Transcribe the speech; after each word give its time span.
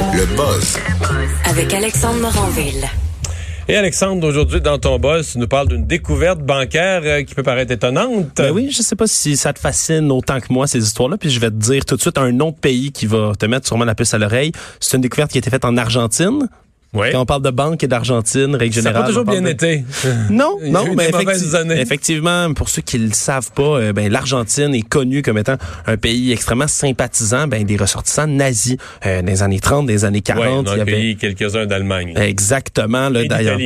Le 0.00 0.26
buzz 0.36 0.78
Avec 1.44 1.74
Alexandre 1.74 2.20
Moranville. 2.20 2.86
Et 3.66 3.74
Alexandre, 3.74 4.26
aujourd'hui, 4.26 4.60
dans 4.60 4.78
ton 4.78 4.98
boss, 4.98 5.32
tu 5.32 5.38
nous 5.38 5.48
parles 5.48 5.66
d'une 5.66 5.86
découverte 5.86 6.38
bancaire 6.38 7.02
euh, 7.04 7.22
qui 7.24 7.34
peut 7.34 7.42
paraître 7.42 7.72
étonnante. 7.72 8.28
Ben 8.36 8.52
oui, 8.52 8.70
je 8.70 8.80
sais 8.82 8.94
pas 8.94 9.08
si 9.08 9.36
ça 9.36 9.52
te 9.52 9.58
fascine 9.58 10.12
autant 10.12 10.40
que 10.40 10.52
moi, 10.52 10.68
ces 10.68 10.84
histoires-là. 10.84 11.16
Puis 11.18 11.30
je 11.30 11.40
vais 11.40 11.50
te 11.50 11.56
dire 11.56 11.84
tout 11.84 11.96
de 11.96 12.00
suite 12.00 12.16
un 12.16 12.30
nom 12.30 12.50
de 12.50 12.56
pays 12.56 12.92
qui 12.92 13.06
va 13.06 13.32
te 13.36 13.44
mettre 13.46 13.66
sûrement 13.66 13.84
la 13.84 13.96
puce 13.96 14.14
à 14.14 14.18
l'oreille. 14.18 14.52
C'est 14.78 14.96
une 14.96 15.02
découverte 15.02 15.32
qui 15.32 15.38
a 15.38 15.40
été 15.40 15.50
faite 15.50 15.64
en 15.64 15.76
Argentine. 15.76 16.48
Ouais. 16.94 17.12
Quand 17.12 17.20
on 17.20 17.26
parle 17.26 17.42
de 17.42 17.50
banque 17.50 17.84
et 17.84 17.86
d'Argentine, 17.86 18.54
règle 18.56 18.72
Ça 18.74 18.80
n'a 18.80 18.88
générale. 18.90 19.02
pas 19.02 19.08
toujours 19.08 19.24
bien 19.26 19.42
de- 19.42 19.48
été. 19.48 19.84
Non, 20.30 20.56
Il 20.64 20.72
non, 20.72 20.94
mais 20.94 21.10
des 21.10 21.18
effecti- 21.18 21.72
effectivement, 21.72 22.54
pour 22.54 22.70
ceux 22.70 22.80
qui 22.80 22.96
le 22.98 23.12
savent 23.12 23.50
pas, 23.52 23.62
euh, 23.78 23.92
ben 23.92 24.10
l'Argentine 24.10 24.74
est 24.74 24.88
connue 24.88 25.20
comme 25.22 25.36
étant 25.36 25.56
un 25.86 25.96
pays 25.98 26.32
extrêmement 26.32 26.66
sympathisant 26.66 27.46
ben 27.46 27.64
des 27.64 27.76
ressortissants 27.76 28.26
nazis 28.26 28.76
euh, 29.04 29.20
dans 29.20 29.26
les 29.28 29.42
années 29.42 29.60
30, 29.60 29.86
des 29.86 30.04
années 30.06 30.22
40, 30.22 30.42
Ouais, 30.44 30.52
on 30.56 30.62
il 30.64 30.68
a 30.70 30.76
y 30.78 30.80
avait 30.80 31.14
quelques-uns 31.16 31.66
d'Allemagne. 31.66 32.14
exactement 32.16 33.10
là 33.10 33.22
d'ailleurs. 33.24 33.58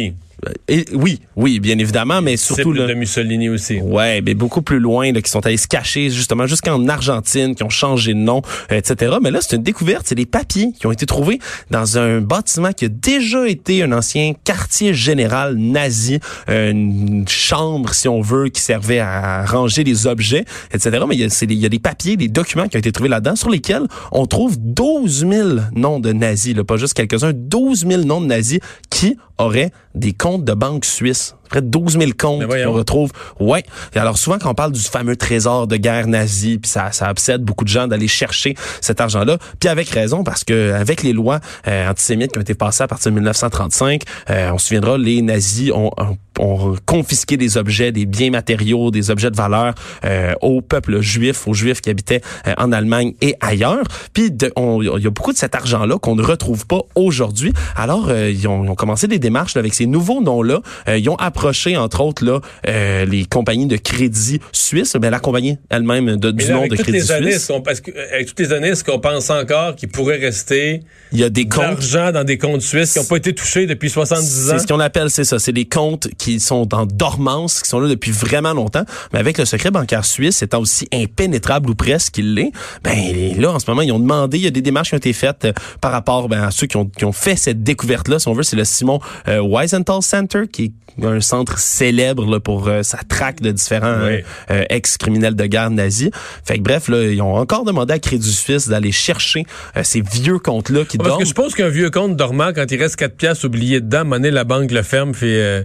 Et- 0.68 0.84
oui, 0.92 1.20
oui, 1.36 1.58
bien 1.60 1.78
évidemment, 1.78 2.22
mais 2.22 2.36
surtout 2.36 2.72
là, 2.72 2.86
de 2.86 2.94
Mussolini 2.94 3.48
aussi. 3.48 3.80
Ouais, 3.80 4.20
mais 4.20 4.34
beaucoup 4.34 4.62
plus 4.62 4.78
loin, 4.78 5.12
là, 5.12 5.20
qui 5.20 5.30
sont 5.30 5.44
allés 5.44 5.56
se 5.56 5.66
cacher 5.66 6.08
justement 6.10 6.46
jusqu'en 6.46 6.86
Argentine, 6.88 7.54
qui 7.54 7.62
ont 7.64 7.68
changé 7.70 8.14
de 8.14 8.18
nom, 8.18 8.42
euh, 8.70 8.76
etc. 8.78 9.16
Mais 9.22 9.30
là, 9.30 9.40
c'est 9.42 9.56
une 9.56 9.62
découverte, 9.62 10.02
c'est 10.06 10.14
des 10.14 10.26
papiers 10.26 10.72
qui 10.78 10.86
ont 10.86 10.92
été 10.92 11.04
trouvés 11.06 11.38
dans 11.70 11.98
un 11.98 12.20
bâtiment 12.20 12.72
qui 12.72 12.84
a 12.84 12.88
déjà 12.88 13.48
été 13.48 13.82
un 13.82 13.92
ancien 13.92 14.32
quartier 14.44 14.94
général 14.94 15.56
nazi, 15.56 16.20
une 16.48 17.24
chambre, 17.28 17.92
si 17.94 18.08
on 18.08 18.20
veut, 18.20 18.48
qui 18.48 18.60
servait 18.60 19.00
à 19.00 19.44
ranger 19.44 19.84
les 19.84 20.06
objets, 20.06 20.44
etc. 20.72 20.90
Mais 21.08 21.16
il 21.16 21.20
y 21.20 21.24
a, 21.24 21.28
des- 21.28 21.54
il 21.54 21.58
y 21.60 21.66
a 21.66 21.68
des 21.68 21.78
papiers, 21.78 22.16
des 22.16 22.28
documents 22.28 22.68
qui 22.68 22.76
ont 22.76 22.80
été 22.80 22.92
trouvés 22.92 23.08
là-dedans, 23.08 23.36
sur 23.36 23.50
lesquels 23.50 23.82
on 24.12 24.26
trouve 24.26 24.56
12 24.58 25.26
000 25.28 25.48
noms 25.74 25.98
de 26.00 26.12
nazis, 26.12 26.54
là, 26.54 26.64
pas 26.64 26.76
juste 26.76 26.94
quelques-uns, 26.94 27.32
12 27.34 27.86
000 27.86 28.02
noms 28.04 28.20
de 28.20 28.26
nazis 28.26 28.60
qui 28.90 29.16
auraient 29.38 29.70
des 29.94 30.12
comptes 30.12 30.44
de 30.44 30.52
banque 30.62 30.84
suisse. 30.84 31.34
Près 31.52 31.60
de 31.60 31.66
12 31.66 31.98
000 31.98 32.10
comptes 32.18 32.46
qu'on 32.46 32.72
retrouve. 32.72 33.10
Ouais. 33.38 33.62
Et 33.94 33.98
alors 33.98 34.16
souvent 34.16 34.38
quand 34.38 34.50
on 34.50 34.54
parle 34.54 34.72
du 34.72 34.80
fameux 34.80 35.16
trésor 35.16 35.66
de 35.66 35.76
guerre 35.76 36.06
nazi, 36.06 36.58
puis 36.58 36.70
ça, 36.70 36.92
ça 36.92 37.10
obsède 37.10 37.42
beaucoup 37.42 37.64
de 37.64 37.68
gens 37.68 37.86
d'aller 37.86 38.08
chercher 38.08 38.54
cet 38.80 39.02
argent-là. 39.02 39.36
Puis 39.60 39.68
avec 39.68 39.90
raison 39.90 40.24
parce 40.24 40.44
que 40.44 40.72
avec 40.72 41.02
les 41.02 41.12
lois 41.12 41.40
euh, 41.68 41.90
antisémites 41.90 42.32
qui 42.32 42.38
ont 42.38 42.42
été 42.42 42.54
passées 42.54 42.84
à 42.84 42.88
partir 42.88 43.10
de 43.10 43.16
1935, 43.16 44.02
euh, 44.30 44.50
on 44.54 44.58
se 44.58 44.68
souviendra, 44.68 44.96
les 44.96 45.20
nazis 45.20 45.72
ont, 45.72 45.90
ont, 45.98 46.16
ont 46.38 46.74
confisqué 46.86 47.36
des 47.36 47.56
objets, 47.56 47.92
des 47.92 48.06
biens 48.06 48.30
matériaux, 48.30 48.90
des 48.90 49.10
objets 49.10 49.30
de 49.30 49.36
valeur 49.36 49.74
euh, 50.04 50.32
au 50.40 50.62
peuple 50.62 51.00
juif, 51.00 51.46
aux 51.46 51.54
juifs 51.54 51.80
qui 51.80 51.90
habitaient 51.90 52.22
euh, 52.46 52.54
en 52.58 52.72
Allemagne 52.72 53.14
et 53.20 53.36
ailleurs. 53.40 53.84
Puis 54.12 54.26
il 54.26 55.02
y 55.02 55.06
a 55.06 55.10
beaucoup 55.10 55.32
de 55.32 55.38
cet 55.38 55.54
argent-là 55.54 55.98
qu'on 55.98 56.16
ne 56.16 56.22
retrouve 56.22 56.66
pas 56.66 56.80
aujourd'hui. 56.94 57.52
Alors 57.76 58.08
euh, 58.08 58.30
ils, 58.30 58.48
ont, 58.48 58.64
ils 58.64 58.70
ont 58.70 58.74
commencé 58.74 59.06
des 59.06 59.18
démarches 59.18 59.54
là, 59.54 59.60
avec 59.60 59.74
ces 59.74 59.86
nouveaux 59.86 60.22
noms-là. 60.22 60.60
Euh, 60.88 60.98
ils 60.98 61.08
ont 61.08 61.16
approché 61.16 61.41
entre 61.76 62.00
autres 62.00 62.24
là 62.24 62.40
euh, 62.68 63.04
les 63.04 63.24
compagnies 63.24 63.66
de 63.66 63.76
crédit 63.76 64.40
suisses, 64.52 64.96
ben 64.96 65.10
la 65.10 65.20
compagnie 65.20 65.58
elle-même 65.70 66.16
de, 66.16 66.30
Mais 66.30 66.42
du 66.42 66.48
là, 66.48 66.54
nom 66.54 66.60
avec 66.60 66.70
de 66.72 66.76
toutes 66.76 66.86
crédit 66.86 66.98
les 66.98 67.12
années, 67.12 67.32
suisse. 67.32 67.52
parce 67.64 67.80
que, 67.80 67.90
euh, 67.90 68.14
avec 68.14 68.26
toutes 68.28 68.40
les 68.40 68.52
années, 68.52 68.68
est-ce 68.68 68.84
qu'on 68.84 68.98
pense 68.98 69.30
encore 69.30 69.76
qu'il 69.76 69.88
pourrait 69.88 70.18
rester 70.18 70.80
Il 71.12 71.20
y 71.20 71.24
a 71.24 71.30
des 71.30 71.44
de 71.44 71.54
comptes 71.54 71.62
l'argent 71.62 72.12
dans 72.12 72.24
des 72.24 72.38
comptes 72.38 72.62
suisses 72.62 72.92
qui 72.92 72.98
n'ont 72.98 73.04
pas 73.04 73.16
été 73.16 73.34
touchés 73.34 73.66
depuis 73.66 73.90
70 73.90 74.50
ans? 74.50 74.54
C'est 74.56 74.62
ce 74.62 74.66
qu'on 74.66 74.80
appelle, 74.80 75.10
c'est 75.10 75.24
ça. 75.24 75.38
C'est 75.38 75.52
des 75.52 75.64
comptes 75.66 76.08
qui 76.18 76.40
sont 76.40 76.74
en 76.74 76.86
dormance, 76.86 77.60
qui 77.62 77.68
sont 77.68 77.80
là 77.80 77.88
depuis 77.88 78.10
vraiment 78.10 78.52
longtemps. 78.52 78.84
Mais 79.12 79.18
avec 79.18 79.38
le 79.38 79.44
secret 79.44 79.70
bancaire 79.70 80.04
suisse 80.04 80.42
étant 80.42 80.60
aussi 80.60 80.88
impénétrable 80.92 81.70
ou 81.70 81.74
presque 81.74 82.14
qu'il 82.14 82.34
l'est, 82.34 82.52
ben 82.82 83.40
là, 83.40 83.52
en 83.52 83.58
ce 83.58 83.70
moment, 83.70 83.82
ils 83.82 83.92
ont 83.92 84.00
demandé, 84.00 84.38
il 84.38 84.44
y 84.44 84.46
a 84.46 84.50
des 84.50 84.62
démarches 84.62 84.90
qui 84.90 84.94
ont 84.94 84.98
été 84.98 85.12
faites 85.12 85.44
euh, 85.44 85.52
par 85.80 85.92
rapport 85.92 86.28
ben, 86.28 86.42
à 86.42 86.50
ceux 86.50 86.66
qui 86.66 86.76
ont, 86.76 86.86
qui 86.86 87.04
ont 87.04 87.12
fait 87.12 87.36
cette 87.36 87.62
découverte-là. 87.62 88.18
Si 88.18 88.28
on 88.28 88.32
veut, 88.32 88.42
c'est 88.42 88.56
le 88.56 88.64
Simon 88.64 89.00
euh, 89.28 89.40
Wiesenthal 89.40 90.02
Center, 90.02 90.42
qui 90.50 90.64
est 90.64 90.72
un 91.04 91.20
centre 91.32 91.58
célèbre 91.58 92.30
là, 92.30 92.40
pour 92.40 92.68
euh, 92.68 92.82
sa 92.82 92.98
traque 92.98 93.40
de 93.40 93.50
différents 93.52 94.04
Oui. 94.04 94.12
euh, 94.16 94.20
euh, 94.50 94.64
ex-criminels 94.68 95.34
de 95.34 95.46
guerre 95.46 95.70
nazis. 95.70 96.10
Fait 96.44 96.58
que 96.58 96.62
bref, 96.62 96.88
là, 96.88 97.02
ils 97.04 97.22
ont 97.22 97.34
encore 97.36 97.64
demandé 97.64 97.94
à 97.94 97.98
Crédit 97.98 98.30
Suisse 98.32 98.68
d'aller 98.68 98.92
chercher 98.92 99.46
euh, 99.76 99.82
ces 99.82 100.02
vieux 100.02 100.38
comptes-là 100.38 100.84
qui 100.84 100.98
Parce 100.98 101.08
dorment. 101.08 101.22
que 101.22 101.28
je 101.28 101.32
pense 101.32 101.54
qu'un 101.54 101.68
vieux 101.70 101.88
compte 101.90 102.16
dormant, 102.16 102.52
quand 102.54 102.70
il 102.70 102.78
reste 102.82 102.96
4 102.96 103.16
piastres 103.16 103.46
oubliés 103.46 103.80
dedans, 103.80 104.04
monnaie, 104.04 104.30
la 104.30 104.44
banque 104.44 104.70
le 104.72 104.82
ferme. 104.82 105.14
Fait, 105.14 105.26
euh, 105.40 105.62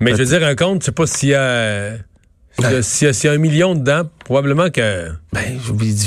mais 0.00 0.10
je 0.12 0.16
veux 0.16 0.26
dire, 0.38 0.46
un 0.46 0.54
compte, 0.54 0.82
je 0.82 0.86
sais 0.86 0.92
pas 0.92 1.06
s'il 1.06 1.30
y 1.30 1.34
a... 1.34 1.92
euh, 2.64 2.80
S'il 2.82 3.06
y, 3.08 3.10
a- 3.10 3.32
y 3.32 3.34
un 3.34 3.38
million 3.38 3.74
dedans, 3.74 4.02
probablement 4.24 4.70
que... 4.70 5.10
Ben, 5.32 5.58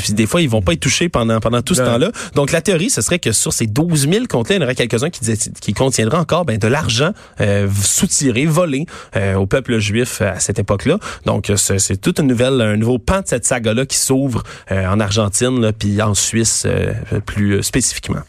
des 0.10 0.26
fois, 0.26 0.42
ils 0.42 0.50
vont 0.50 0.62
pas 0.62 0.74
être 0.74 0.80
touchés 0.80 1.08
pendant, 1.10 1.40
pendant 1.40 1.62
tout 1.62 1.76
ce 1.76 1.82
temps-là. 1.82 2.12
Donc, 2.36 2.52
la 2.52 2.62
théorie, 2.62 2.90
ce 2.90 3.02
serait 3.02 3.20
que 3.20 3.32
sur 3.32 3.54
ces 3.54 3.68
12 3.68 4.10
000 4.10 4.26
comptes-là, 4.28 4.56
il 4.56 4.60
y 4.60 4.62
en 4.62 4.66
aurait 4.66 4.76
quelques-uns 4.76 5.10
qui, 5.12 5.22
qui 5.62 5.74
contiendraient 5.74 6.18
encore 6.18 6.46
ben, 6.46 6.58
de 6.58 6.68
l'argent 6.68 7.12
euh, 7.40 7.68
soutiré, 7.84 8.46
volé 8.46 8.86
euh, 9.16 9.36
au 9.36 9.46
peuple 9.46 9.78
juif 9.80 10.22
à 10.22 10.40
cette 10.40 10.58
époque-là. 10.60 10.98
Donc, 11.26 11.50
euh, 11.50 11.58
c'est 11.58 11.98
toute 12.02 12.20
une 12.20 12.28
nouvelle, 12.28 12.60
un 12.62 12.78
nouveau 12.78 12.98
pan 12.98 13.22
de 13.22 13.28
cette 13.28 13.46
saga-là 13.46 13.86
qui 13.86 13.98
s'ouvre 13.98 14.44
euh, 14.72 14.88
en 14.88 15.00
Argentine, 15.00 15.62
là, 15.62 15.72
puis 15.74 16.02
en 16.02 16.14
Suisse 16.16 16.64
euh, 16.66 16.94
plus 17.26 17.58
euh, 17.58 17.62
spécifiquement. 17.62 18.22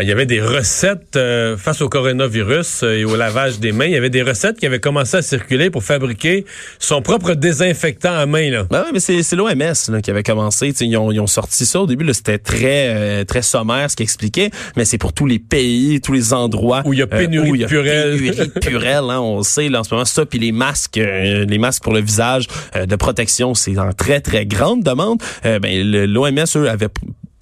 Ah, 0.00 0.04
Il 0.04 0.08
y 0.08 0.12
avait 0.12 0.26
des 0.26 0.40
recettes 0.40 1.16
euh, 1.16 1.56
face 1.56 1.82
au 1.82 1.88
coronavirus 1.88 2.84
euh, 2.84 2.98
et 2.98 3.04
au 3.04 3.16
lavage 3.16 3.58
des 3.58 3.72
mains. 3.72 3.86
Il 3.86 3.90
y 3.90 3.96
avait 3.96 4.10
des 4.10 4.22
recettes 4.22 4.56
qui 4.56 4.64
avaient 4.64 4.78
commencé 4.78 5.16
à 5.16 5.22
circuler 5.22 5.70
pour 5.70 5.82
fabriquer 5.82 6.44
son 6.78 7.02
propre 7.02 7.34
désinfectant 7.34 8.12
à 8.12 8.24
main. 8.24 8.48
Là. 8.48 8.66
Ben 8.70 8.84
oui, 8.84 8.90
mais 8.92 9.00
c'est, 9.00 9.34
l'OMS 9.34 10.00
qui 10.00 10.10
avait 10.12 10.22
commencé. 10.22 10.72
Ils 10.80 10.96
ont, 10.96 11.10
ils 11.10 11.18
ont 11.18 11.26
sorti 11.26 11.66
ça. 11.66 11.80
Au 11.80 11.86
début, 11.88 12.08
c'était 12.14 12.38
très, 12.38 12.94
euh, 12.94 13.24
très 13.24 13.42
sommaire 13.42 13.90
ce 13.90 13.96
qu'ils 13.96 14.04
expliquaient, 14.04 14.52
mais 14.76 14.84
c'est 14.84 14.98
pour 14.98 15.12
tous 15.12 15.26
les 15.26 15.40
pays, 15.40 16.00
tous 16.00 16.12
les 16.12 16.32
endroits. 16.32 16.82
Où 16.84 16.92
il 16.92 17.00
y 17.00 17.02
a 17.02 17.08
pénurie 17.08 17.50
où 17.50 17.54
il 17.56 17.62
y 17.62 17.64
a 17.64 17.66
pénurie 17.66 18.30
de 18.30 18.86
hein, 19.10 19.18
on 19.18 19.42
sait 19.42 19.68
là, 19.68 19.80
en 19.80 19.82
ce 19.82 19.92
moment. 19.92 20.04
Ça, 20.04 20.24
puis 20.24 20.38
les 20.38 20.52
masques, 20.52 20.98
euh, 20.98 21.44
les 21.44 21.58
masques 21.58 21.82
pour 21.82 21.92
le 21.92 22.00
visage 22.00 22.46
euh, 22.76 22.86
de 22.86 22.94
protection, 22.94 23.54
c'est 23.54 23.76
en 23.78 23.92
très, 23.92 24.20
très 24.20 24.46
grande 24.46 24.84
demande. 24.84 25.20
Euh, 25.44 25.58
ben, 25.58 26.06
l'OMS, 26.06 26.44
eux, 26.54 26.70
avait 26.70 26.86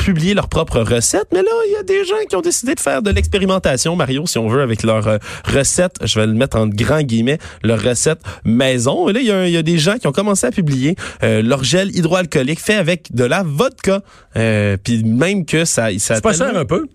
p- 0.07 0.13
publié 0.13 0.35
leurs 0.35 0.49
propres 0.49 0.81
recettes, 0.81 1.29
mais 1.33 1.43
là, 1.43 1.51
il 1.69 1.73
y 1.73 1.77
a 1.77 1.83
des 1.83 2.05
gens 2.05 2.15
qui 2.29 2.37
ont 2.37 2.41
décidé 2.41 2.75
de 2.75 2.81
faire 2.81 3.03
de 3.03 3.11
l'expérimentation, 3.11 3.97
Mario, 3.97 4.27
si 4.27 4.39
on 4.39 4.49
veut, 4.49 4.63
avec 4.63 4.83
leurs 4.83 5.07
euh, 5.09 5.19
recettes, 5.45 5.97
je 6.03 6.19
vais 6.21 6.27
le 6.27 6.33
mettre 6.35 6.57
en 6.57 6.67
grands 6.69 7.03
guillemets, 7.03 7.39
leurs 7.63 7.83
recettes 7.83 8.21
maison. 8.45 9.09
Et 9.09 9.13
là, 9.13 9.21
il 9.21 9.27
y, 9.27 9.31
a 9.31 9.47
il 9.49 9.53
y 9.53 9.57
a 9.57 9.63
des 9.63 9.79
gens 9.79 9.97
qui 9.99 10.07
ont 10.07 10.13
commencé 10.13 10.47
à 10.47 10.51
publier 10.51 10.97
euh, 11.23 11.43
leur 11.43 11.65
gel 11.65 11.95
hydroalcoolique 11.97 12.61
fait 12.61 12.75
avec 12.77 13.15
de 13.15 13.25
la 13.25 13.43
vodka. 13.45 14.01
Euh, 14.37 14.77
Puis 14.83 15.03
même 15.05 15.45
que 15.45 15.65
ça... 15.65 15.89
ça 15.99 16.15
C'est 16.17 16.23
pas 16.23 16.33
cher 16.33 16.57
un 16.57 16.65
peu. 16.65 16.87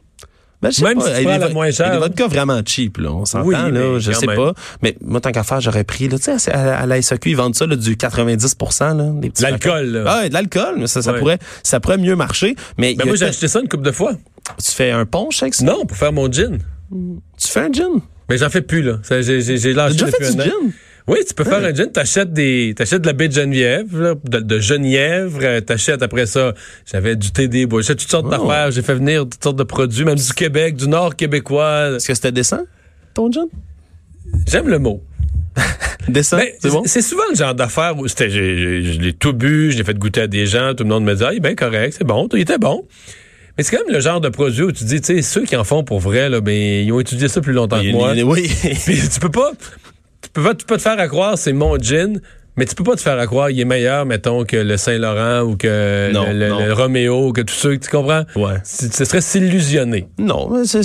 Ben, 0.62 0.70
je 0.72 0.84
Même 0.84 0.98
pas, 1.00 1.06
si 1.08 1.12
tu 1.14 1.20
il 1.22 1.24
prends 1.28 1.38
la 1.38 1.50
moins 1.50 1.66
il 1.68 1.70
y 1.70 1.74
a 1.74 1.76
chère, 1.76 1.92
des 1.92 1.98
vodkas 1.98 2.28
vraiment 2.28 2.62
cheap, 2.66 2.98
là. 2.98 3.12
On 3.12 3.26
s'entend, 3.26 3.46
Oui, 3.48 3.56
là. 3.56 4.00
Je 4.00 4.12
sais 4.12 4.28
même. 4.28 4.36
pas. 4.36 4.54
Mais 4.84 4.96
moi, 5.02 5.20
tant 5.22 5.32
qu'à 5.32 5.44
faire, 5.44 5.60
j'aurais 5.62 5.84
pris, 5.84 6.08
là, 6.08 6.18
tu 6.20 6.38
sais, 6.38 6.52
à, 6.52 6.78
à 6.80 6.86
la 6.86 7.02
SAQ, 7.02 7.30
ils 7.32 7.36
vendent 7.36 7.56
ça, 7.56 7.66
là, 7.66 7.76
du 7.76 7.98
90 7.98 8.56
là, 8.80 8.94
des 9.16 9.30
petits 9.30 9.44
L'alcool, 9.44 9.86
là. 9.88 10.04
Ah, 10.08 10.30
de 10.30 10.34
l'alcool, 10.34 10.76
mais 10.78 10.88
ça, 10.88 11.02
ça 11.02 11.14
Ouais. 11.14 11.20
pourrait, 11.20 11.40
ça 11.64 11.80
pourrait 11.80 11.98
mieux 11.98 12.16
marcher. 12.16 12.56
Mais 12.78 12.94
Ben 12.96 13.04
il 13.06 13.08
moi, 13.08 13.16
j'ai 13.16 13.26
acheté 13.26 13.48
ça 13.48 13.60
une 13.60 13.68
couple 13.70 13.84
de 13.84 13.92
fois. 13.92 14.14
tu 14.64 14.72
fais 14.72 14.92
un 14.92 15.06
punch 15.06 15.42
avec 15.42 15.54
ça? 15.56 15.66
Non, 15.66 15.86
pour 15.86 15.98
faire 15.98 16.14
mon 16.14 16.32
gin. 16.32 16.58
Tu 16.92 17.48
fais 17.48 17.62
un 17.62 17.72
gin? 17.72 18.02
Mais 18.30 18.38
j'en 18.38 18.50
fais 18.50 18.62
plus, 18.62 18.82
là. 18.82 19.00
J'ai 19.10 19.42
j'ai- 19.42 19.58
j'ai 19.58 19.74
lâché 19.74 19.94
déjà 19.94 20.08
fait 20.08 20.32
du 20.36 20.42
gin? 20.42 20.52
Oui, 21.12 21.20
tu 21.28 21.34
peux 21.34 21.44
faire 21.44 21.64
un 21.64 21.74
gin. 21.74 21.92
T'achètes 21.92 22.32
des, 22.32 22.74
t'achètes 22.76 23.02
de 23.02 23.08
la 23.08 23.14
baie 23.14 23.28
de 23.28 23.34
Geneviève, 23.34 24.00
là, 24.02 24.16
de, 24.24 24.40
de 24.40 24.60
Genièvre. 24.60 25.40
euh, 25.44 25.60
T'achètes 25.60 26.02
après 26.02 26.26
ça. 26.26 26.54
J'avais 26.90 27.16
du 27.18 27.32
thé 27.32 27.48
des 27.50 27.66
bois. 27.66 27.82
J'achète 27.82 28.00
toutes 28.00 28.10
sortes 28.12 28.28
Oh. 28.28 28.32
d'affaires. 28.32 28.72
J'ai 28.72 28.82
fait 28.82 28.94
venir 28.96 29.24
toutes 29.24 29.44
sortes 29.44 29.58
de 29.58 29.64
produits, 29.64 30.06
même 30.06 30.16
du 30.16 30.34
Québec, 30.34 30.76
du 30.76 30.88
Nord 30.88 31.16
québécois. 31.16 31.96
Est-ce 31.98 32.08
que 32.08 32.14
c'était 32.14 32.32
décent, 32.32 32.62
ton 33.14 33.30
gin? 33.32 33.46
J'aime 34.48 34.70
le 34.70 34.80
mot. 34.80 35.04
Décent, 36.08 36.38
Ben, 36.38 36.48
c'est 36.62 36.70
bon? 36.70 36.84
c'est 36.86 37.02
souvent 37.02 37.24
le 37.30 37.36
genre 37.36 37.54
d'affaires 37.54 37.98
où 37.98 38.08
c'était, 38.08 38.30
je 38.30 39.00
l'ai 39.00 39.14
tout 39.14 39.34
bu, 39.34 39.72
je 39.72 39.78
l'ai 39.78 39.84
fait 39.84 39.94
goûter 39.98 40.22
à 40.22 40.28
des 40.28 40.46
gens, 40.46 40.74
tout 40.74 40.84
le 40.84 40.90
monde 40.90 41.04
me 41.04 41.14
dit, 41.14 41.24
ah, 41.26 41.34
il 41.34 41.38
est 41.38 41.40
bien 41.42 41.56
correct, 41.56 41.94
c'est 41.98 42.06
bon, 42.08 42.28
il 42.34 42.40
était 42.40 42.58
bon. 42.58 42.86
Mais 43.58 43.64
c'est 43.64 43.76
quand 43.76 43.86
même 43.86 43.94
le 43.94 44.00
genre 44.00 44.22
de 44.22 44.30
produit 44.30 44.64
où 44.64 44.72
tu 44.72 44.86
dis, 44.86 45.02
tu 45.02 45.14
sais, 45.16 45.22
ceux 45.22 45.44
qui 45.44 45.56
en 45.58 45.64
font 45.66 45.84
pour 45.84 46.00
vrai, 46.00 46.30
là, 46.30 46.40
ben, 46.42 46.54
ils 46.86 46.92
ont 46.94 47.00
étudié 47.02 47.28
ça 47.28 47.42
plus 47.42 47.52
longtemps 47.54 47.82
que 47.82 47.92
moi. 47.92 48.14
oui. 48.24 48.50
Puis 48.86 49.02
tu 49.14 49.20
peux 49.20 49.30
pas, 49.30 49.52
peux 50.34 50.44
pas, 50.44 50.54
te 50.54 50.78
faire 50.82 51.00
à 51.00 51.08
croire 51.08 51.38
c'est 51.38 51.54
mon 51.54 51.78
gin, 51.78 52.22
mais 52.58 52.66
tu 52.66 52.76
peux 52.76 52.84
pas 52.84 52.96
te 52.96 53.02
faire 53.02 53.18
à 53.18 53.26
croire 53.28 53.50
il 53.50 53.60
est 53.60 53.66
meilleur, 53.66 54.06
mettons, 54.06 54.44
que 54.46 54.58
le 54.58 54.78
Saint-Laurent 54.78 55.42
ou 55.42 55.56
que 55.58 56.12
Non, 56.12 56.28
le, 56.28 56.34
le- 56.40 56.50
non. 56.50 56.66
le 56.66 56.74
Roméo, 56.74 57.28
ou 57.30 57.32
que 57.34 57.42
tous 57.42 57.54
ceux, 57.54 57.78
tu 57.78 57.90
comprends? 57.90 58.24
Ouais. 58.36 58.56
Ce 58.64 59.06
serait 59.06 59.22
s'illusionner. 59.22 60.08
Non, 60.20 60.50
c'est, 60.66 60.82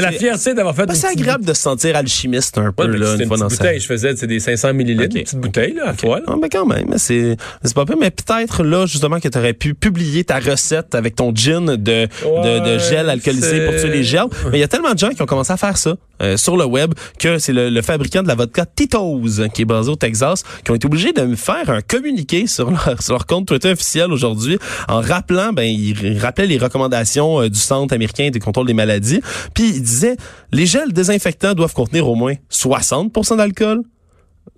la 0.00 0.12
fierté 0.12 0.54
d'avoir 0.54 0.74
fait 0.74 0.84
une 0.84 0.94
c'est 0.94 1.06
agréable 1.08 1.44
de 1.44 1.52
se 1.54 1.62
sentir 1.62 1.96
alchimiste 1.96 2.58
un 2.58 2.72
peu, 2.72 2.84
Ouais, 2.90 2.98
là, 2.98 3.14
une 3.18 3.26
fois 3.26 3.36
une 3.36 3.42
dans 3.42 3.48
sa 3.48 3.56
bouteille, 3.56 3.80
je 3.80 3.86
faisais, 3.86 4.14
c'est 4.16 4.26
des 4.26 4.40
500 4.40 4.74
millilitres, 4.74 5.04
Ok. 5.14 5.18
une 5.18 5.22
petite 5.24 5.40
bouteille, 5.40 5.74
là, 5.74 5.88
à 5.88 5.94
toi, 5.94 6.18
là. 6.18 6.24
Ah, 6.28 6.34
mais 6.40 6.48
quand 6.48 6.66
même, 6.66 6.94
c'est 6.96 7.36
c'est 7.64 7.74
pas 7.74 7.84
pire. 7.86 7.96
Mais 7.98 8.10
peut-être 8.10 8.62
là, 8.64 8.86
justement, 8.86 9.20
que 9.20 9.28
tu 9.28 9.38
aurais 9.38 9.52
pu 9.54 9.74
publier 9.74 10.24
ta 10.24 10.38
recette 10.38 10.94
avec 10.94 11.16
ton 11.16 11.34
gin 11.34 11.76
de, 11.76 12.06
de, 12.06 12.78
gel 12.78 13.08
alcoolisé 13.10 13.64
pour 13.66 13.74
tuer 13.76 13.90
les 13.90 14.04
germes. 14.04 14.30
Mais 14.50 14.58
il 14.58 14.60
y 14.60 14.64
a 14.64 14.68
tellement 14.68 14.92
de 14.92 14.98
gens 14.98 15.10
qui 15.10 15.22
ont 15.22 15.26
commencé 15.26 15.52
à 15.52 15.56
faire 15.56 15.76
ça 15.76 15.96
euh, 16.22 16.36
sur 16.36 16.56
le 16.56 16.64
web 16.64 16.92
que 17.18 17.38
c'est 17.38 17.52
le, 17.52 17.70
le 17.70 17.82
fabricant 17.82 18.22
de 18.22 18.28
la 18.28 18.34
vodka 18.34 18.64
Tito's, 18.66 19.40
qui 19.54 19.62
est 19.62 19.66
basé 19.66 19.90
au 19.90 19.96
Texas, 19.96 20.42
qui 20.64 20.70
ont 20.70 20.74
été 20.74 20.88
obligés 20.90 21.12
de 21.12 21.22
me 21.22 21.36
faire 21.36 21.70
un 21.70 21.82
communiqué 21.82 22.46
sur 22.48 22.68
leur, 22.68 23.26
compte 23.26 23.46
Twitter 23.46 23.70
officiel 23.70 24.12
aujourd'hui 24.12 24.58
en 24.88 25.00
rappelant, 25.00 25.52
ben, 25.52 25.62
ils 25.62 26.18
rappelaient 26.18 26.48
les 26.48 26.58
recommandations 26.58 27.42
euh, 27.42 27.48
du 27.48 27.60
Centre 27.60 27.94
américain 27.94 28.30
des 28.30 28.40
contrôles 28.40 28.66
des 28.66 28.74
maladies. 28.74 29.20
Puis 29.54 29.68
ils 29.68 29.82
disaient, 29.82 30.16
les 30.50 30.66
gels 30.66 30.92
désinfectants 30.92 31.54
doivent 31.54 31.74
contenir 31.74 32.08
au 32.08 32.16
moins 32.16 32.34
60% 32.50 33.36
d'alcool. 33.36 33.82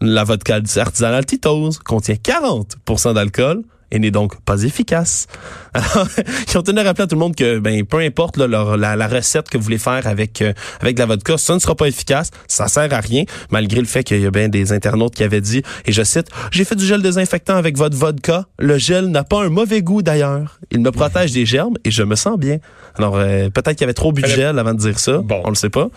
La 0.01 0.25
vodka 0.25 0.59
artisanale 0.77 1.27
Tito's 1.27 1.79
contient 1.79 2.15
40% 2.15 3.13
d'alcool 3.13 3.63
et 3.93 3.99
n'est 3.99 4.11
donc 4.11 4.41
pas 4.41 4.63
efficace. 4.65 5.29
Alors, 5.75 6.09
ils 6.49 6.59
ont 6.59 6.63
tenu 6.63 6.81
à 6.81 6.83
rappeler 6.83 7.05
à 7.05 7.07
tout 7.07 7.15
le 7.15 7.21
monde 7.21 7.37
que 7.37 7.59
ben 7.59 7.85
peu 7.85 7.99
importe 7.99 8.37
là, 8.37 8.47
leur, 8.47 8.77
la, 8.77 8.97
la, 8.97 9.07
recette 9.07 9.49
que 9.49 9.59
vous 9.59 9.65
voulez 9.65 9.79
faire 9.79 10.07
avec 10.07 10.43
euh, 10.43 10.53
avec 10.81 10.97
de 10.97 11.01
la 11.01 11.07
vodka, 11.07 11.39
ça 11.39 11.55
ne 11.55 11.59
sera 11.59 11.75
pas 11.75 11.87
efficace, 11.87 12.31
ça 12.49 12.69
sert 12.69 12.93
à 12.93 13.01
rien, 13.01 13.25
malgré 13.51 13.81
le 13.81 13.87
fait 13.87 14.03
qu'il 14.03 14.21
y 14.21 14.27
a 14.27 14.31
bien 14.31 14.49
des 14.49 14.73
internautes 14.73 15.15
qui 15.15 15.23
avaient 15.23 15.41
dit, 15.41 15.63
et 15.85 15.93
je 15.93 16.03
cite, 16.03 16.29
j'ai 16.51 16.65
fait 16.65 16.75
du 16.75 16.87
gel 16.87 17.03
désinfectant 17.03 17.57
avec 17.57 17.77
votre 17.77 17.97
vodka, 17.97 18.47
le 18.59 18.79
gel 18.79 19.07
n'a 19.07 19.25
pas 19.25 19.45
un 19.45 19.51
mauvais 19.51 19.83
goût 19.83 20.03
d'ailleurs, 20.03 20.59
il 20.71 20.81
me 20.81 20.91
protège 20.91 21.33
des 21.33 21.47
germes 21.47 21.75
et 21.85 21.91
je 21.91 22.03
me 22.03 22.17
sens 22.17 22.39
bien. 22.39 22.59
Alors 22.97 23.17
euh, 23.17 23.51
peut-être 23.51 23.77
qu'il 23.77 23.83
y 23.83 23.85
avait 23.85 23.95
trop 23.95 24.13
bu 24.13 24.23
de 24.23 24.27
gel 24.27 24.59
avant 24.59 24.75
de 24.75 24.79
dire 24.79 24.99
ça, 24.99 25.19
bon. 25.19 25.43
on 25.45 25.51
le 25.51 25.55
sait 25.55 25.71
pas. 25.71 25.89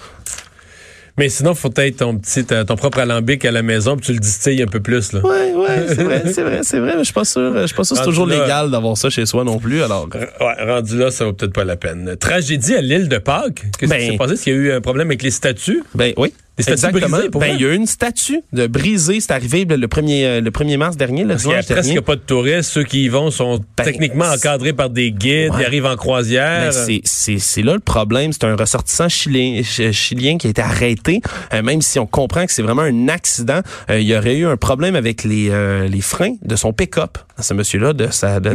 Mais 1.18 1.30
sinon, 1.30 1.56
faut 1.56 1.72
être 1.78 1.98
ton 1.98 2.18
petit, 2.18 2.44
ton 2.44 2.76
propre 2.76 3.00
alambic 3.00 3.46
à 3.46 3.52
la 3.52 3.62
maison, 3.62 3.96
puis 3.96 4.08
tu 4.08 4.14
le 4.14 4.20
distilles 4.20 4.62
un 4.62 4.68
peu 4.68 4.82
plus, 4.82 5.14
là. 5.14 5.22
Ouais, 5.22 5.54
ouais, 5.54 5.86
c'est 5.88 6.04
vrai, 6.04 6.24
c'est 6.26 6.42
vrai, 6.42 6.60
c'est 6.64 6.80
vrai. 6.80 6.94
Mais 6.94 7.00
je 7.00 7.06
suis 7.06 7.14
pas 7.14 7.24
sûr, 7.24 7.54
je 7.62 7.68
suis 7.68 7.76
pas 7.76 7.84
sûr 7.86 7.96
que 7.96 8.02
c'est 8.02 8.10
toujours 8.10 8.28
légal 8.28 8.70
d'avoir 8.70 8.98
ça 8.98 9.10
chez 9.10 9.26
soi 9.26 9.44
non 9.46 9.58
plus, 9.58 9.82
alors. 9.82 10.10
Ouais, 10.14 10.66
rendu 10.66 10.98
là, 10.98 11.12
ça 11.12 11.26
vaut 11.26 11.34
peut-être 11.34 11.54
pas 11.54 11.64
la 11.64 11.78
peine. 11.78 12.18
Tragédie 12.20 12.76
à 12.76 12.82
l'île 12.82 13.08
de 13.08 13.18
Pâques? 13.18 13.64
Qu'est-ce 13.80 13.94
qui 13.94 14.00
ben 14.00 14.12
s'est 14.12 14.18
passé? 14.18 14.34
Est-ce 14.34 14.44
qu'il 14.44 14.54
y 14.54 14.58
a 14.58 14.60
eu 14.60 14.72
un 14.74 14.82
problème 14.82 15.08
avec 15.08 15.24
les 15.24 15.32
statues? 15.32 15.84
Ben 15.94 16.14
oui. 16.18 16.34
Exactement. 16.58 17.18
ben, 17.34 17.56
il 17.56 17.62
y 17.62 17.66
a 17.66 17.74
eu 17.74 17.76
une 17.76 17.86
statue 17.86 18.42
de 18.54 18.68
brisée. 18.68 19.20
C'est 19.20 19.32
arrivé 19.32 19.66
le 19.66 19.88
1er, 19.88 20.24
euh, 20.24 20.42
le 20.42 20.52
1er 20.52 20.78
mars 20.78 20.98
dernier, 20.98 21.24
le 21.24 21.36
dimanche 21.36 21.66
dernier. 21.66 21.94
Presque 21.94 22.02
pas 22.02 22.16
de 22.16 22.22
touristes. 22.22 22.72
Ceux 22.72 22.84
qui 22.84 23.04
y 23.04 23.10
vont 23.10 23.32
sont 23.32 23.60
ben, 23.78 23.84
techniquement 23.84 24.26
encadrés 24.26 24.74
par 24.74 24.90
des 24.90 25.12
guides. 25.12 25.52
Ils 25.60 25.66
arrivent 25.66 25.86
en 25.86 25.96
croisière. 25.96 26.72
Ben, 26.72 27.00
c'est 27.04 27.62
là 27.62 27.74
le 27.74 27.80
problème. 27.80 28.32
C'est 28.32 28.46
un 28.46 28.56
ressortissant 28.56 29.10
chilien, 29.10 29.62
chilien 29.64 30.38
qui 30.38 30.48
a 30.48 30.50
été 30.50 30.62
arrêté. 30.62 31.22
Euh, 31.54 31.62
même 31.62 31.82
si 31.82 32.00
on 32.00 32.06
comprend 32.06 32.46
que 32.46 32.52
c'est 32.52 32.64
vraiment 32.64 32.84
un 32.84 33.08
accident, 33.10 33.62
euh, 33.90 34.00
il 34.00 34.08
y 34.08 34.16
aurait 34.16 34.38
eu 34.38 34.46
un 34.46 34.58
problème 34.58 34.96
avec 34.96 35.24
les, 35.24 35.52
les 35.90 36.02
freins 36.02 36.36
de 36.42 36.56
son 36.56 36.74
pick-up. 36.74 37.18
Ce 37.40 37.54
monsieur-là, 37.54 37.94
de 37.94 38.08
sa, 38.12 38.40
de, 38.40 38.52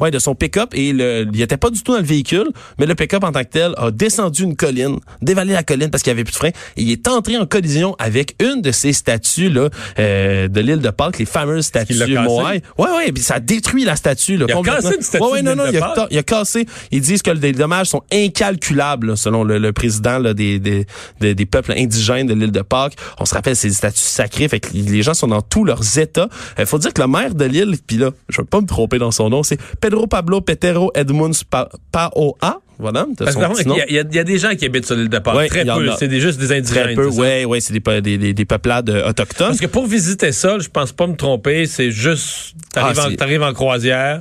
ouais, 0.00 0.10
de 0.10 0.18
son 0.18 0.34
pick-up. 0.34 0.70
Et 0.72 0.92
le, 0.92 1.26
il 1.32 1.42
était 1.42 1.56
pas 1.56 1.70
du 1.70 1.82
tout 1.82 1.92
dans 1.92 1.98
le 1.98 2.04
véhicule, 2.04 2.48
mais 2.78 2.86
le 2.86 2.94
pick-up 2.94 3.22
en 3.24 3.32
tant 3.32 3.42
que 3.42 3.50
tel 3.50 3.74
a 3.76 3.90
descendu 3.90 4.44
une 4.44 4.56
colline, 4.56 4.98
dévalé 5.20 5.52
la 5.52 5.62
colline 5.62 5.90
parce 5.90 6.02
qu'il 6.02 6.10
y 6.10 6.14
avait 6.14 6.24
plus 6.24 6.32
de 6.32 6.36
freins. 6.36 6.48
Et 6.76 6.82
il 6.82 6.90
est 6.90 7.08
entré 7.08 7.36
en 7.36 7.46
collision 7.46 7.94
avec 7.98 8.36
une 8.42 8.62
de 8.62 8.72
ces 8.72 8.92
statues 8.92 9.50
là 9.50 9.68
euh, 9.98 10.48
de 10.48 10.60
l'île 10.60 10.80
de 10.80 10.90
Pâques, 10.90 11.18
les 11.18 11.26
fameuses 11.26 11.66
statues 11.66 11.94
Moai. 12.18 12.62
Ouais 12.78 12.90
ouais, 12.90 13.12
puis 13.12 13.22
ça 13.22 13.34
a 13.34 13.40
détruit 13.40 13.84
la 13.84 13.96
statue 13.96 14.36
là, 14.36 14.46
il 14.48 14.54
a 14.54 14.62
cassé 14.62 14.94
une 14.96 15.02
statue 15.02 15.24
ouais, 15.24 15.30
ouais, 15.30 15.42
non, 15.42 15.56
non, 15.56 15.64
il 15.70 15.76
a, 15.76 16.06
il 16.10 16.18
a, 16.18 16.22
cassé. 16.22 16.66
Ils 16.90 17.00
disent 17.00 17.22
que 17.22 17.30
les 17.30 17.52
dommages 17.52 17.88
sont 17.88 18.02
incalculables 18.12 19.16
selon 19.16 19.44
le, 19.44 19.58
le 19.58 19.72
président 19.72 20.18
là, 20.18 20.34
des, 20.34 20.58
des, 20.58 20.86
des, 21.20 21.46
peuples 21.46 21.72
indigènes 21.72 22.26
de 22.26 22.34
l'île 22.34 22.52
de 22.52 22.62
Pâques. 22.62 22.96
On 23.18 23.24
se 23.24 23.34
rappelle 23.34 23.56
ces 23.56 23.70
statues 23.70 24.00
sacrées, 24.00 24.48
fait 24.48 24.60
que 24.60 24.68
les 24.72 25.02
gens 25.02 25.14
sont 25.14 25.28
dans 25.28 25.42
tous 25.42 25.64
leurs 25.64 25.98
états. 25.98 26.28
Il 26.58 26.62
euh, 26.62 26.66
faut 26.66 26.78
dire 26.78 26.92
que 26.92 27.00
le 27.00 27.08
maire 27.08 27.34
de 27.34 27.44
l'île, 27.44 27.76
puis 27.86 27.96
là, 27.96 28.05
je 28.28 28.40
vais 28.40 28.46
pas 28.46 28.60
me 28.60 28.66
tromper 28.66 28.98
dans 28.98 29.10
son 29.10 29.30
nom, 29.30 29.42
c'est 29.42 29.58
Pedro 29.80 30.06
Pablo 30.06 30.40
Petero 30.40 30.90
Edmunds 30.94 31.42
Paoa. 31.92 32.60
Voilà. 32.78 33.06
Il 33.18 33.86
y, 33.88 33.94
y, 33.94 34.18
a 34.18 34.24
des 34.24 34.38
gens 34.38 34.54
qui 34.54 34.66
habitent 34.66 34.84
sur 34.84 34.96
l'île 34.96 35.08
de 35.08 35.18
Pâques. 35.18 35.48
très 35.48 35.64
peu. 35.64 35.90
C'est 35.98 36.20
juste 36.20 36.38
des 36.38 36.52
indigènes. 36.52 36.84
Très 36.84 36.94
peu, 36.94 37.08
oui, 37.08 37.44
ouais, 37.46 37.60
c'est 37.60 37.72
des, 37.72 38.18
des, 38.18 38.34
des, 38.34 38.44
peuplades 38.44 38.90
autochtones. 38.90 39.48
Parce 39.48 39.60
que 39.60 39.66
pour 39.66 39.86
visiter 39.86 40.30
ça, 40.32 40.58
je 40.58 40.68
pense 40.68 40.92
pas 40.92 41.06
me 41.06 41.16
tromper, 41.16 41.64
c'est 41.66 41.90
juste, 41.90 42.54
t'arrives 42.72 43.42
ah, 43.42 43.46
en, 43.46 43.50
en 43.50 43.54
croisière, 43.54 44.20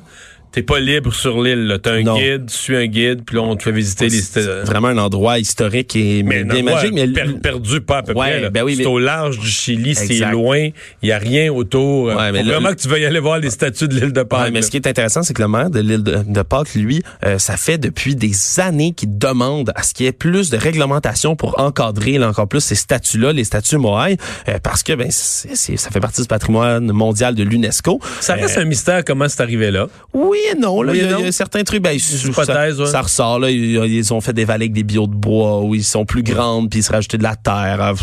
T'es 0.56 0.63
pas 0.63 0.80
libre 0.80 1.13
sur 1.13 1.44
l'île. 1.44 1.80
T'as 1.84 1.92
un 1.92 2.04
guide, 2.04 2.46
tu 2.46 2.56
suis 2.56 2.78
un 2.78 2.86
guide, 2.86 3.24
puis 3.25 3.36
là, 3.36 3.42
on 3.42 3.57
te 3.57 3.63
fait 3.63 3.74
visiter 3.74 4.07
les... 4.07 4.22
C'est 4.22 4.62
vraiment 4.62 4.88
un 4.88 4.98
endroit 4.98 5.38
historique 5.38 5.98
et 5.98 6.24
mais 6.24 6.46
bien 6.46 6.63
magique. 6.63 6.94
Mais 6.94 7.10
perdu 7.42 7.81
pas 7.81 7.98
à 7.98 8.04
peu 8.04 8.13
près. 8.13 8.50
Ben 8.52 8.63
oui, 8.63 8.78
c'est 8.78 8.86
au 8.86 8.98
large 8.98 9.38
du 9.38 9.50
Chili, 9.50 9.96
c'est 9.96 10.31
loin. 10.31 10.69
Il 11.02 11.10
y 11.10 11.12
a 11.12 11.18
rien 11.18 11.52
autour. 11.52 12.06
Ouais, 12.06 12.31
mais 12.31 12.44
vraiment 12.44 12.69
que 12.69 12.75
tu 12.75 12.88
veux 12.88 13.02
y 13.02 13.06
aller 13.06 13.19
voir 13.19 13.40
les 13.40 13.50
statues 13.50 13.90
de 13.90 13.96
l'île 13.96 14.13
de 14.13 14.24
Pâques. 14.24 14.54
mais 14.54 14.62
ce 14.62 14.72
qui 14.72 14.78
est 14.78 14.88
intéressant, 14.88 15.24
c'est 15.24 15.34
que 15.34 15.42
le 15.42 15.50
maire 15.50 15.69
de 15.69 15.81
l'île 15.81 16.04
de, 16.04 16.42
Pâques, 16.42 16.74
lui, 16.75 17.04
euh, 17.25 17.38
ça 17.38 17.57
fait 17.57 17.78
depuis 17.78 18.16
des 18.16 18.31
années 18.62 18.94
qu'il 18.94 19.18
demande 19.18 19.74
à 19.75 19.84
ce 19.84 19.94
qu'il 19.94 20.06
y 20.06 20.07
ait 20.07 20.13
plus 20.13 20.52
de 20.52 20.57
réglementation 20.57 21.36
pour 21.36 21.60
encadrer 21.60 22.18
là, 22.18 22.30
encore 22.30 22.48
plus 22.48 22.62
ces 22.62 22.75
statues-là, 22.75 23.34
les 23.34 23.44
statues 23.44 23.78
Moai, 23.78 24.16
euh, 24.48 24.60
parce 24.63 24.84
que 24.84 24.94
ben 24.94 25.12
ça 25.12 25.90
fait 25.92 26.00
partie 26.00 26.22
du 26.22 26.28
patrimoine 26.28 26.94
mondial 26.94 27.36
de 27.36 27.44
l'UNESCO. 27.44 28.00
Ça 28.22 28.36
reste 28.36 28.57
euh, 28.57 28.62
un 28.62 28.66
mystère 28.66 29.04
comment 29.04 29.28
c'est 29.28 29.42
arrivé 29.42 29.69
là. 29.69 29.90
Oui, 30.13 30.40
non. 30.57 30.81
Là, 30.81 30.94
il, 30.95 31.01
y 31.01 31.27
a, 31.27 31.31
certains 31.31 31.63
trucs, 31.63 31.81
ben, 31.81 31.97
ça, 32.00 33.01
ressort. 33.01 33.39
Là, 33.39 33.50
ils, 33.50 34.13
ont 34.13 34.21
fait 34.21 34.33
des 34.33 34.45
vallées 34.45 34.65
avec 34.65 34.74
des 34.74 34.83
billots 34.83 35.07
de 35.07 35.15
bois 35.15 35.62
où 35.62 35.75
ils 35.75 35.83
sont 35.83 36.06
plus 36.06 36.24
grandes, 36.24 36.69
puis 36.69 36.80
ils 36.80 36.83
se 36.83 36.92
rajoutaient 36.92 37.18
de 37.18 37.24
la 37.24 37.36
terre. 37.36 37.77
Ah, 37.80 37.94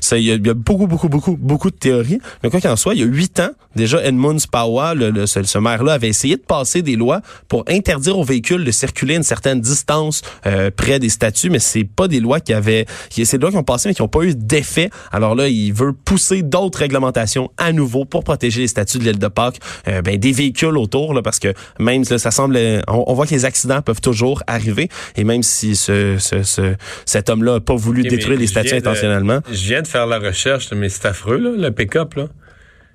ça, 0.00 0.18
il, 0.18 0.24
y 0.24 0.32
a, 0.32 0.54
beaucoup, 0.54 0.86
beaucoup, 0.86 1.08
beaucoup, 1.08 1.36
beaucoup 1.36 1.70
de 1.70 1.76
théories. 1.76 2.20
Mais 2.42 2.50
quoi 2.50 2.60
qu'il 2.60 2.70
en 2.70 2.76
soit, 2.76 2.94
il 2.94 3.00
y 3.00 3.02
a 3.02 3.06
huit 3.06 3.40
ans, 3.40 3.50
déjà, 3.76 4.02
Edmund 4.04 4.40
Spawa, 4.40 4.94
le, 4.94 5.26
ce, 5.26 5.58
maire-là, 5.58 5.94
avait 5.94 6.08
essayé 6.08 6.36
de 6.36 6.42
passer 6.42 6.82
des 6.82 6.96
lois 6.96 7.20
pour 7.48 7.64
interdire 7.68 8.18
aux 8.18 8.24
véhicules 8.24 8.64
de 8.64 8.70
circuler 8.70 9.16
une 9.16 9.22
certaine 9.22 9.60
distance 9.60 10.22
euh, 10.46 10.70
près 10.74 10.98
des 10.98 11.08
statues, 11.08 11.50
mais 11.50 11.58
c'est 11.58 11.84
pas 11.84 12.08
des 12.08 12.20
lois 12.20 12.40
qui 12.40 12.52
avaient... 12.52 12.86
C'est 13.10 13.38
des 13.38 13.42
lois 13.42 13.50
qui 13.50 13.56
ont 13.56 13.62
passé, 13.62 13.88
mais 13.88 13.94
qui 13.94 14.02
n'ont 14.02 14.08
pas 14.08 14.22
eu 14.22 14.34
d'effet. 14.34 14.90
Alors 15.12 15.34
là, 15.34 15.48
il 15.48 15.72
veut 15.72 15.92
pousser 15.92 16.42
d'autres 16.42 16.78
réglementations 16.78 17.50
à 17.56 17.72
nouveau 17.72 18.04
pour 18.04 18.24
protéger 18.24 18.62
les 18.62 18.68
statues 18.68 18.98
de 18.98 19.04
l'île 19.04 19.18
de 19.18 19.28
Pâques, 19.28 19.60
euh, 19.88 20.02
ben, 20.02 20.16
des 20.16 20.32
véhicules 20.32 20.76
autour, 20.76 21.14
là, 21.14 21.22
parce 21.22 21.38
que 21.38 21.52
même 21.84 22.04
ça 22.04 22.30
semble, 22.30 22.58
on, 22.88 23.14
voit 23.14 23.26
que 23.26 23.34
les 23.34 23.44
accidents 23.44 23.82
peuvent 23.82 24.00
toujours 24.00 24.42
arriver. 24.46 24.88
Et 25.16 25.24
même 25.24 25.42
si 25.42 25.76
ce, 25.76 26.16
ce, 26.18 26.74
cet 27.06 27.30
homme-là 27.30 27.54
n'a 27.54 27.60
pas 27.60 27.76
voulu 27.76 28.02
détruire 28.02 28.38
les 28.38 28.46
statues 28.46 28.74
intentionnellement. 28.74 29.40
je 29.48 29.68
viens 29.68 29.82
de 29.82 29.86
faire 29.86 30.06
la 30.06 30.18
recherche, 30.18 30.72
mais 30.72 30.88
c'est 30.88 31.06
affreux, 31.06 31.38
là, 31.38 31.50
le 31.56 31.70
pick-up. 31.70 32.14
Là. 32.14 32.26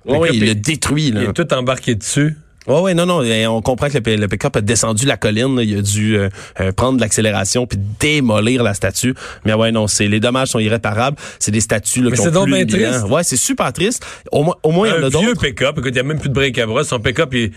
oui, 0.06 0.28
il 0.34 0.46
le 0.46 0.54
détruit. 0.54 1.10
Là. 1.10 1.22
Il 1.22 1.28
est 1.30 1.32
tout 1.32 1.52
embarqué 1.54 1.94
dessus. 1.94 2.36
Oh 2.66 2.82
ouais, 2.82 2.92
non, 2.92 3.06
non, 3.06 3.22
on 3.48 3.62
comprend 3.62 3.88
que 3.88 3.98
le, 3.98 4.28
pick-up 4.28 4.54
a 4.54 4.60
descendu 4.60 5.06
la 5.06 5.16
colline, 5.16 5.58
il 5.62 5.78
a 5.78 5.82
dû 5.82 6.16
euh, 6.16 6.28
euh, 6.60 6.72
prendre 6.72 6.96
de 6.96 7.00
l'accélération 7.00 7.66
puis 7.66 7.78
démolir 7.98 8.62
la 8.62 8.74
statue. 8.74 9.14
Mais 9.46 9.54
ouais, 9.54 9.72
non, 9.72 9.86
c'est 9.86 10.08
les 10.08 10.20
dommages 10.20 10.48
sont 10.48 10.58
irréparables. 10.58 11.16
C'est 11.38 11.50
des 11.50 11.62
statues 11.62 12.02
là, 12.02 12.10
qui 12.10 12.20
ont 12.20 12.44
plus 12.44 12.66
triste. 12.66 13.04
Ouais, 13.08 13.24
c'est 13.24 13.38
super 13.38 13.72
triste. 13.72 14.04
Au 14.30 14.44
moins, 14.44 14.56
au 14.62 14.72
moins, 14.72 14.88
il 14.88 14.90
y 14.90 14.92
en 14.92 14.98
a 14.98 15.00
d'autres. 15.10 15.18
Un 15.18 15.22
vieux 15.22 15.34
pick-up, 15.34 15.78
écoute, 15.78 15.88
il 15.88 15.94
n'y 15.94 16.00
a 16.00 16.02
même 16.02 16.18
plus 16.18 16.28
de 16.28 16.34
break 16.34 16.58
à 16.58 16.66
bras. 16.66 16.84
Son 16.84 17.00
pick-up, 17.00 17.32
il 17.32 17.50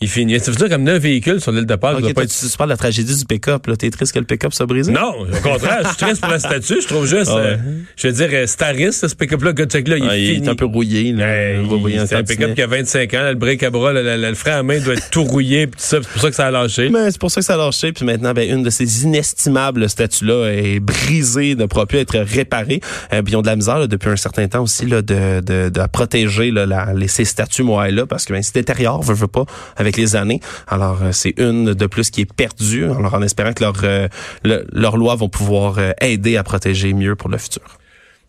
il 0.00 0.08
finit. 0.08 0.38
Ça 0.38 0.50
veut 0.50 0.56
dire 0.56 0.68
comme 0.68 0.84
neuf 0.84 1.02
véhicules 1.02 1.40
sur 1.40 1.50
l'île 1.50 1.66
de 1.66 1.74
Pâques. 1.74 1.98
Okay, 1.98 2.14
pas 2.14 2.22
être... 2.22 2.30
tu, 2.30 2.56
parles 2.56 2.70
de 2.70 2.74
la 2.74 2.76
tragédie 2.76 3.16
du 3.16 3.24
pick-up. 3.24 3.66
Là. 3.66 3.76
T'es 3.76 3.90
triste 3.90 4.12
que 4.12 4.18
le 4.18 4.24
pick-up 4.24 4.52
soit 4.54 4.66
brisé? 4.66 4.92
Non, 4.92 5.14
au 5.20 5.40
contraire. 5.42 5.80
je 5.82 5.88
suis 5.88 5.96
triste 5.96 6.20
pour 6.20 6.30
la 6.30 6.38
statue. 6.38 6.80
Je 6.80 6.86
trouve 6.86 7.06
juste, 7.06 7.30
ah 7.32 7.38
euh, 7.38 7.56
je 7.96 8.08
veux 8.08 8.12
dire, 8.12 8.48
Staris, 8.48 8.92
ce 8.92 9.14
pick-up-là, 9.14 9.52
là, 9.52 9.96
il, 9.96 10.08
ah, 10.08 10.16
il 10.16 10.44
est 10.44 10.48
un 10.48 10.54
peu 10.54 10.66
rouillé. 10.66 11.12
Là. 11.12 12.06
c'est 12.06 12.16
un 12.16 12.22
pick-up 12.22 12.54
qui 12.54 12.62
a 12.62 12.66
25 12.66 13.14
ans. 13.14 13.28
le 13.28 13.34
break 13.34 13.62
à 13.62 13.70
bras, 13.70 13.92
le, 13.92 14.34
frein 14.34 14.58
à 14.58 14.62
main 14.62 14.78
doit 14.78 14.94
être 14.94 15.10
tout 15.10 15.24
rouillé. 15.24 15.68
Ça, 15.76 15.98
c'est 16.02 16.08
pour 16.08 16.20
ça 16.20 16.30
que 16.30 16.36
ça 16.36 16.46
a 16.46 16.50
lâché. 16.50 16.90
Mais 16.90 17.10
c'est 17.10 17.20
pour 17.20 17.30
ça 17.30 17.40
que 17.40 17.46
ça 17.46 17.54
a 17.54 17.56
lâché. 17.56 17.92
Puis 17.92 18.04
maintenant, 18.04 18.32
ben, 18.32 18.48
une 18.48 18.62
de 18.62 18.70
ces 18.70 19.04
inestimables 19.04 19.88
statues-là 19.88 20.50
est 20.52 20.80
brisée, 20.80 21.54
ne 21.56 21.66
pourra 21.66 21.86
plus 21.86 21.98
être 21.98 22.18
réparée. 22.18 22.80
Euh, 23.12 23.22
puis 23.22 23.32
ils 23.32 23.36
ont 23.36 23.42
de 23.42 23.46
la 23.46 23.56
misère 23.56 23.78
là, 23.78 23.86
depuis 23.86 24.10
un 24.10 24.16
certain 24.16 24.46
temps 24.48 24.62
aussi 24.62 24.86
là, 24.86 25.02
de, 25.02 25.40
de, 25.40 25.68
de 25.68 25.86
protéger 25.92 26.50
là, 26.50 26.66
la, 26.66 26.92
les, 26.94 27.08
ces 27.08 27.24
statues 27.24 27.64
là 27.64 28.06
parce 28.06 28.24
que 28.24 28.32
ben, 28.32 28.42
c'est 28.42 28.54
détériore, 28.54 29.02
veut, 29.02 29.14
veut 29.14 29.26
pas, 29.26 29.44
avec 29.76 29.87
les 29.96 30.16
années. 30.16 30.40
Alors, 30.66 31.02
euh, 31.02 31.12
c'est 31.12 31.34
une 31.38 31.74
de 31.74 31.86
plus 31.86 32.10
qui 32.10 32.22
est 32.22 32.32
perdue. 32.32 32.84
Alors, 32.84 33.14
en 33.14 33.22
espérant 33.22 33.52
que 33.52 33.62
leurs 33.62 33.84
euh, 33.84 34.08
leurs 34.44 34.96
lois 34.96 35.14
vont 35.14 35.28
pouvoir 35.28 35.78
euh, 35.78 35.92
aider 36.00 36.36
à 36.36 36.42
protéger 36.42 36.92
mieux 36.92 37.16
pour 37.16 37.30
le 37.30 37.38
futur. 37.38 37.62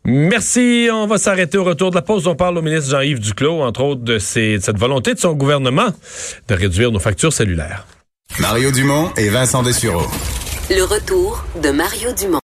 Merci. 0.05 0.87
On 0.91 1.07
va 1.07 1.17
s'arrêter 1.17 1.57
au 1.57 1.63
retour 1.63 1.89
de 1.89 1.95
la 1.95 2.01
pause. 2.01 2.27
On 2.27 2.35
parle 2.35 2.57
au 2.57 2.61
ministre 2.61 2.91
Jean-Yves 2.91 3.19
Duclos, 3.19 3.61
entre 3.61 3.81
autres, 3.81 4.01
de, 4.01 4.17
cette 4.17 4.77
volonté 4.77 5.13
de 5.13 5.19
son 5.19 5.33
gouvernement 5.33 5.89
de 6.47 6.55
réduire 6.55 6.91
nos 6.91 6.99
factures 6.99 7.33
cellulaires. 7.33 7.85
Mario 8.39 8.71
Dumont 8.71 9.11
et 9.17 9.29
Vincent 9.29 9.63
Dessureau. 9.63 10.07
Le 10.69 10.83
retour 10.83 11.43
de 11.61 11.71
Mario 11.71 12.13
Dumont. 12.13 12.37